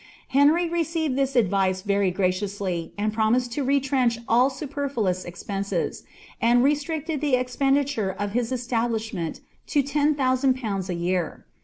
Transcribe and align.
Henry 0.29 0.67
received 0.67 1.15
this 1.15 1.35
advice 1.35 1.83
very 1.83 2.09
graciously, 2.09 2.91
and 2.97 3.13
promised 3.13 3.51
to 3.51 3.63
retrench 3.63 4.17
all 4.27 4.49
superlluous 4.49 5.23
expeuses, 5.25 6.05
and 6.41 6.63
reatncled 6.63 7.21
the 7.21 7.35
expeuililure 7.35 8.15
of 8.17 8.31
his 8.31 8.51
establishmenl 8.51 9.39
to 9.67 9.83
10,UU0/. 9.83 10.89
a 10.89 10.93
year. 10.95 11.45